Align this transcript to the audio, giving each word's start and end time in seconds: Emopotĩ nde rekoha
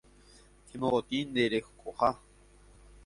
Emopotĩ 0.75 1.17
nde 1.29 1.43
rekoha 1.53 2.09